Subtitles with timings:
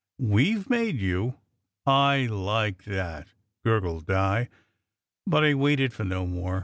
[0.17, 1.35] "We ve made you?
[1.85, 3.27] I like that!"
[3.63, 4.49] gurgled Di.
[5.27, 6.59] But I waited for no more.